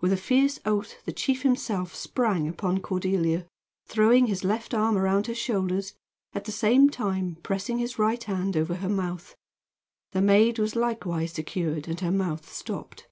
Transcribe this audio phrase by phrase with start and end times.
[0.00, 3.46] With a fierce oath the chief himself sprang upon Cordelia,
[3.86, 5.92] throwing his left arm around her shoulders,
[6.32, 9.36] at the same time pressing his right hand over her mouth.
[10.12, 13.08] The maid was likewise secured and her mouth stopped.